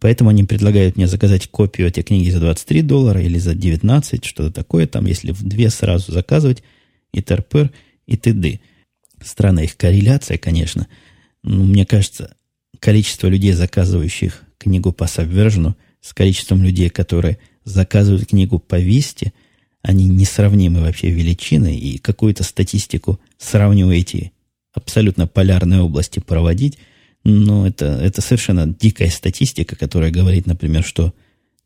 [0.01, 4.51] Поэтому они предлагают мне заказать копию этой книги за 23 доллара или за 19, что-то
[4.51, 4.87] такое.
[4.87, 6.63] Там, если в две сразу заказывать,
[7.13, 7.71] и ТРПР,
[8.07, 8.61] и ТД.
[9.23, 10.89] Странная их корреляция, конечно.
[11.43, 12.35] Но мне кажется,
[12.81, 19.33] количество людей, заказывающих книгу по Subversion, с количеством людей, которые заказывают книгу по Висте,
[19.83, 24.33] они несравнимы вообще величины, и какую-то статистику сравнивая эти
[24.73, 26.79] абсолютно полярные области проводить–
[27.25, 31.15] но это, это совершенно дикая статистика, которая говорит, например, что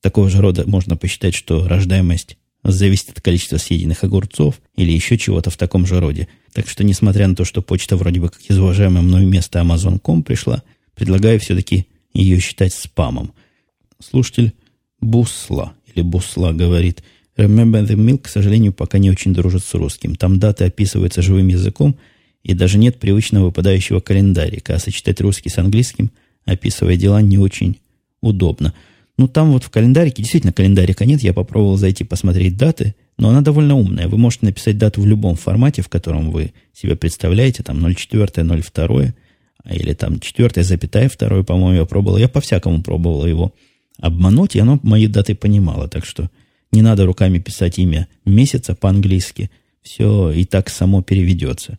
[0.00, 5.50] такого же рода можно посчитать, что рождаемость зависит от количества съеденных огурцов или еще чего-то
[5.50, 6.28] в таком же роде.
[6.52, 10.22] Так что, несмотря на то, что почта вроде бы как из уважаемого мной места Amazon.com
[10.22, 10.62] пришла,
[10.94, 13.32] предлагаю все-таки ее считать спамом.
[14.00, 14.54] Слушатель
[15.00, 17.02] Бусла или Бусла говорит,
[17.36, 20.14] Remember the Milk, к сожалению, пока не очень дружит с русским.
[20.14, 21.98] Там даты описываются живым языком–
[22.42, 26.10] и даже нет привычного выпадающего календарика, а сочетать русский с английским,
[26.44, 27.78] описывая дела, не очень
[28.20, 28.74] удобно.
[29.16, 33.40] Ну, там вот в календарике, действительно, календарика нет, я попробовал зайти посмотреть даты, но она
[33.40, 34.06] довольно умная.
[34.06, 39.14] Вы можете написать дату в любом формате, в котором вы себе представляете, там 04, 02,
[39.70, 42.16] или там 4, запятая 2, по-моему, я пробовал.
[42.16, 43.52] Я по-всякому пробовал его
[44.00, 45.88] обмануть, и оно мои даты понимало.
[45.88, 46.30] Так что
[46.70, 49.50] не надо руками писать имя месяца по-английски.
[49.82, 51.78] Все и так само переведется.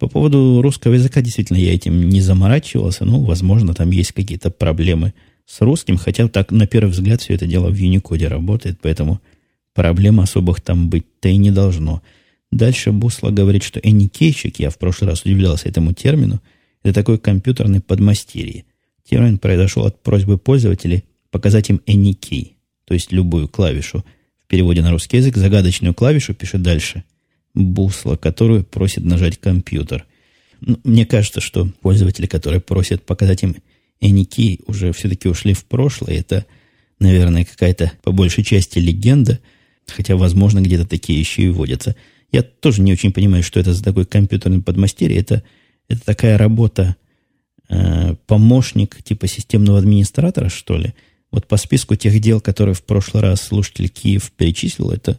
[0.00, 3.04] По поводу русского языка, действительно, я этим не заморачивался.
[3.04, 5.12] Ну, возможно, там есть какие-то проблемы
[5.44, 9.20] с русским, хотя так, на первый взгляд, все это дело в Unicode работает, поэтому
[9.74, 12.00] проблем особых там быть-то и не должно.
[12.50, 16.40] Дальше Бусла говорит, что эникейщик, я в прошлый раз удивлялся этому термину,
[16.82, 18.64] это такой компьютерный подмастерье.
[19.08, 22.16] Термин произошел от просьбы пользователей показать им any
[22.86, 24.02] то есть любую клавишу.
[24.42, 27.04] В переводе на русский язык загадочную клавишу пишет дальше
[27.66, 30.06] бусла, которую просит нажать компьютер.
[30.60, 33.56] Ну, мне кажется, что пользователи, которые просят показать им
[34.02, 36.18] any уже все-таки ушли в прошлое.
[36.18, 36.46] Это,
[36.98, 39.38] наверное, какая-то по большей части легенда,
[39.86, 41.96] хотя, возможно, где-то такие еще и водятся.
[42.32, 45.18] Я тоже не очень понимаю, что это за такой компьютерный подмастерье.
[45.18, 45.42] Это,
[45.88, 46.96] это такая работа
[47.68, 50.94] э, помощник типа системного администратора, что ли.
[51.30, 55.18] Вот по списку тех дел, которые в прошлый раз слушатель Киев перечислил, это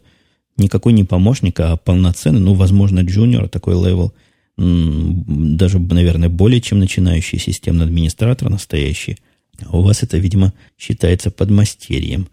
[0.56, 4.12] никакой не помощник, а полноценный, ну, возможно, junior, такой level,
[4.56, 9.16] даже, наверное, более чем начинающий системный администратор настоящий.
[9.64, 12.28] А у вас это, видимо, считается подмастерьем.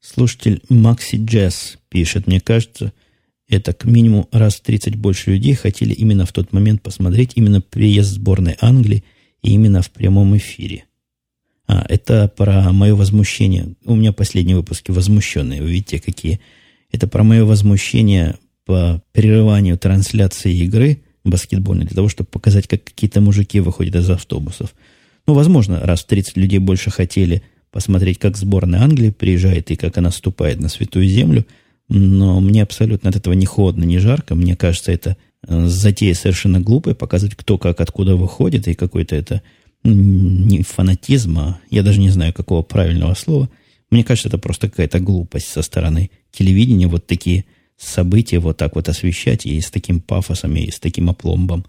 [0.00, 2.92] Слушатель Макси Джесс пишет, мне кажется,
[3.48, 7.60] это к минимум раз в 30 больше людей хотели именно в тот момент посмотреть именно
[7.60, 9.04] приезд сборной Англии
[9.42, 10.84] и именно в прямом эфире.
[11.66, 13.74] А, это про мое возмущение.
[13.84, 15.62] У меня последние выпуски возмущенные.
[15.62, 16.40] Вы видите, какие.
[16.92, 23.20] Это про мое возмущение по прерыванию трансляции игры баскетбольной для того, чтобы показать, как какие-то
[23.20, 24.74] мужики выходят из автобусов.
[25.26, 30.10] Ну, возможно, раз 30 людей больше хотели посмотреть, как сборная Англии приезжает и как она
[30.10, 31.46] ступает на святую землю,
[31.88, 34.34] но мне абсолютно от этого не холодно, не жарко.
[34.34, 39.42] Мне кажется, это э, затея совершенно глупая, показывать, кто как откуда выходит, и какой-то это
[39.82, 43.48] не фанатизм, а я даже не знаю, какого правильного слова.
[43.90, 47.44] Мне кажется, это просто какая-то глупость со стороны телевидения вот такие
[47.76, 51.64] события вот так вот освещать и с таким пафосом, и с таким опломбом.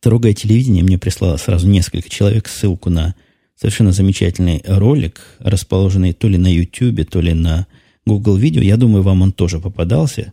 [0.00, 3.14] Строгое телевидение мне прислало сразу несколько человек ссылку на
[3.56, 7.66] совершенно замечательный ролик, расположенный то ли на YouTube, то ли на
[8.06, 8.62] Google Видео.
[8.62, 10.32] Я думаю, вам он тоже попадался.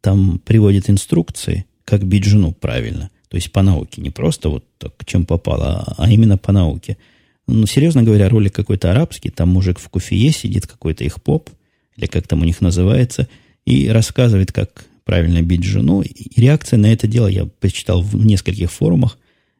[0.00, 4.92] Там приводят инструкции, как бить жену правильно– то есть по науке, не просто вот так,
[5.06, 6.98] чем попало, а именно по науке.
[7.46, 11.50] Ну, серьезно говоря, ролик какой-то арабский, там мужик в куфие сидит, какой-то их поп,
[11.96, 13.28] или как там у них называется,
[13.66, 16.02] и рассказывает, как правильно бить жену.
[16.02, 19.18] И реакция на это дело я почитал в нескольких форумах,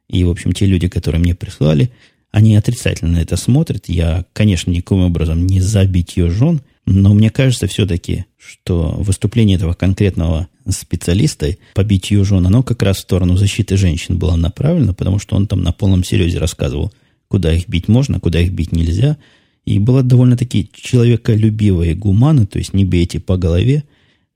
[0.09, 1.91] и, в общем, те люди, которые мне прислали,
[2.31, 3.89] они отрицательно на это смотрят.
[3.89, 9.75] Я, конечно, никаким образом не за битье жен, но мне кажется все-таки, что выступление этого
[9.75, 15.19] конкретного специалиста по битью жен, оно как раз в сторону защиты женщин было направлено, потому
[15.19, 16.93] что он там на полном серьезе рассказывал,
[17.33, 19.17] куда их бить можно, куда их бить нельзя.
[19.65, 23.85] И было довольно-таки человеколюбивое гуманы, то есть не бейте по голове,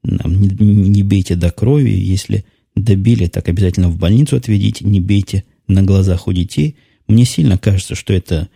[0.03, 5.83] не, не бейте до крови, если добили, так обязательно в больницу отведите, не бейте на
[5.83, 6.77] глазах у детей.
[7.07, 8.49] Мне сильно кажется, что это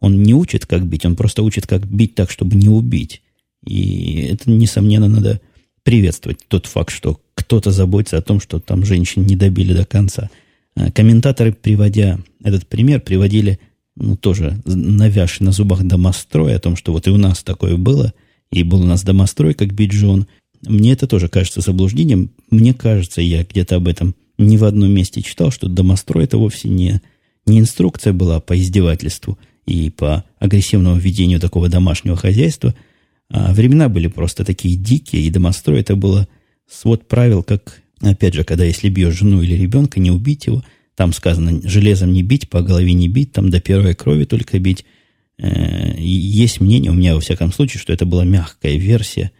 [0.00, 3.20] он не учит, как бить, он просто учит, как бить так, чтобы не убить.
[3.62, 5.38] И это, несомненно, надо
[5.82, 10.30] приветствовать тот факт, что кто-то заботится о том, что там женщин не добили до конца.
[10.76, 13.58] А комментаторы, приводя этот пример, приводили
[13.96, 18.12] ну, тоже навязший на зубах домострой о том, что вот и у нас такое было,
[18.50, 20.26] и был у нас домострой, как бить жен.
[20.62, 22.30] Мне это тоже кажется заблуждением.
[22.50, 26.68] Мне кажется, я где-то об этом не в одном месте читал, что домострой это вовсе
[26.68, 27.00] не,
[27.46, 32.74] не инструкция была по издевательству и по агрессивному ведению такого домашнего хозяйства–
[33.32, 36.28] а времена были просто такие дикие, и домострой это было
[36.70, 40.62] свод правил, как, опять же, когда если бьешь жену или ребенка, не убить его,
[40.94, 44.84] там сказано, железом не бить, по голове не бить, там до первой крови только бить.
[45.38, 49.32] Э, есть мнение у меня, во всяком случае, что это была мягкая версия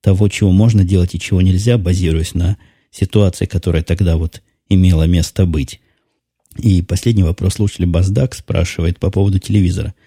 [0.00, 2.56] того, чего можно делать и чего нельзя, базируясь на
[2.90, 5.80] ситуации, которая тогда вот имела место быть.
[6.58, 9.94] И последний вопрос слушатель Баздак спрашивает по поводу телевизора–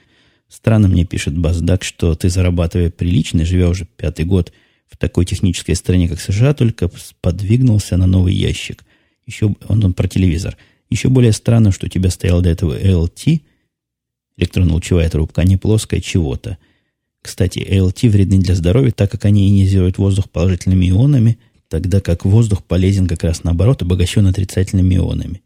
[0.50, 4.52] Странно мне пишет Баздак, что ты, зарабатывая прилично, живя уже пятый год
[4.88, 6.90] в такой технической стране, как США, только
[7.22, 8.84] подвигнулся на новый ящик.
[9.28, 10.58] Еще он, он про телевизор.
[10.90, 13.42] Еще более странно, что у тебя стоял до этого LT,
[14.38, 16.58] электронно-лучевая трубка, а не плоская чего-то.
[17.22, 21.38] Кстати, LT вредны для здоровья, так как они ионизируют воздух положительными ионами,
[21.68, 25.42] тогда как воздух полезен как раз наоборот, обогащен отрицательными ионами.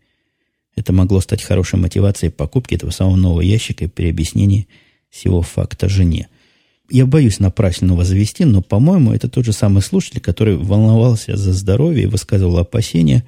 [0.75, 4.67] Это могло стать хорошей мотивацией покупки этого самого нового ящика при объяснении–
[5.13, 6.27] всего факта жене.
[6.89, 12.03] Я боюсь напрасленно завести, но, по-моему, это тот же самый слушатель, который волновался за здоровье
[12.03, 13.23] и высказывал опасения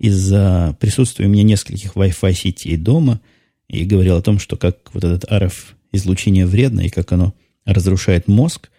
[0.00, 3.20] из-за присутствия у меня нескольких Wi-Fi сетей дома
[3.68, 5.52] и говорил о том, что как вот этот RF
[5.92, 7.34] излучение вредно и как оно
[7.66, 8.70] разрушает мозг.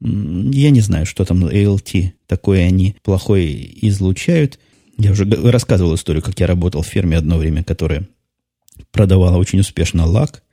[0.00, 4.60] Я не знаю, что там ALT такое они плохое излучают.
[4.98, 8.08] Я уже рассказывал историю, как я работал в ферме одно время, которая
[8.92, 10.44] продавала очень успешно лак,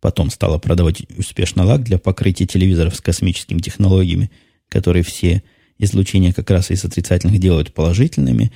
[0.00, 4.30] потом стала продавать успешно лак для покрытия телевизоров с космическими технологиями,
[4.68, 5.42] которые все
[5.78, 8.52] излучения как раз из отрицательных делают положительными.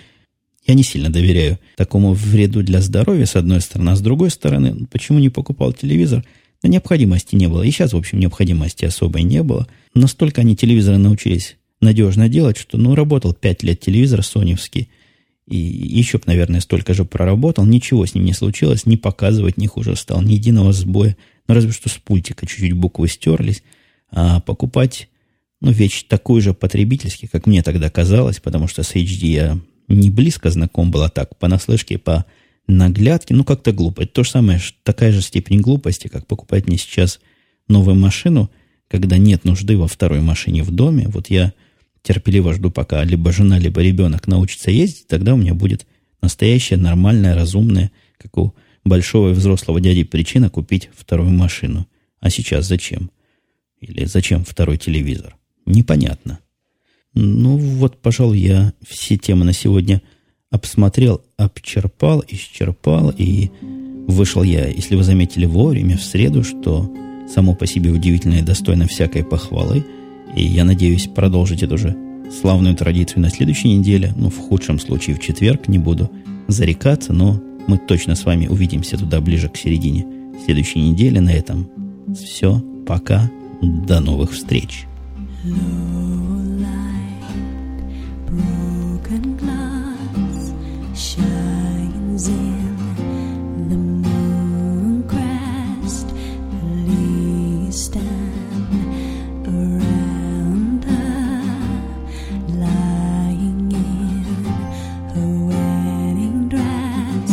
[0.69, 3.89] Я не сильно доверяю такому вреду для здоровья, с одной стороны.
[3.89, 6.25] А с другой стороны, почему не покупал телевизор?
[6.63, 7.63] Да необходимости не было.
[7.63, 9.67] И сейчас, в общем, необходимости особой не было.
[9.95, 14.91] Настолько они телевизоры научились надежно делать, что, ну, работал 5 лет телевизор соневский,
[15.47, 19.97] и еще, наверное, столько же проработал, ничего с ним не случилось, не показывать не хуже
[19.97, 21.17] стал, ни единого сбоя.
[21.47, 23.63] Ну, разве что с пультика чуть-чуть буквы стерлись.
[24.11, 25.09] А покупать,
[25.63, 29.59] ну, вещь такую же потребительский, как мне тогда казалось, потому что с HD я
[29.89, 32.27] не близко знаком был, а так, понаслышке, по
[32.67, 34.03] наглядке, ну, как-то глупо.
[34.03, 37.21] Это то же самое, такая же степень глупости, как покупать мне сейчас
[37.67, 38.51] новую машину,
[38.89, 41.09] когда нет нужды во второй машине в доме.
[41.09, 41.53] Вот я
[42.03, 45.87] терпеливо жду, пока либо жена, либо ребенок научится ездить, тогда у меня будет
[46.21, 51.87] настоящая, нормальная, разумная, как у большого и взрослого дяди причина купить вторую машину.
[52.21, 53.11] А сейчас зачем?
[53.81, 55.37] Или зачем второй телевизор?
[55.67, 56.41] Непонятно.
[57.21, 60.03] Ну вот, пожалуй, я все темы на сегодня
[60.51, 63.51] обсмотрел, обчерпал, исчерпал, и
[64.07, 66.93] вышел я, если вы заметили, вовремя, в среду, что
[67.33, 69.85] само по себе удивительно и достойно всякой похвалы–
[70.35, 71.97] и я надеюсь продолжить эту же
[72.41, 74.13] славную традицию на следующей неделе.
[74.17, 76.11] Ну, в худшем случае в четверг не буду
[76.47, 80.07] зарекаться, но мы точно с вами увидимся туда ближе к середине
[80.45, 81.19] следующей недели.
[81.19, 81.69] На этом
[82.15, 82.63] все.
[82.87, 83.31] Пока.
[83.61, 84.87] До новых встреч.
[88.31, 90.53] broken glass
[90.95, 96.07] shines in the moon crest.
[97.71, 101.43] Stand around her,
[102.49, 104.25] lying in
[105.15, 107.33] her wedding dress.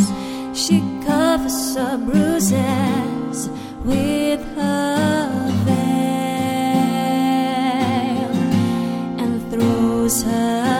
[0.54, 3.48] She covers her bruises
[3.84, 5.86] with her veil
[9.18, 10.75] and throws her.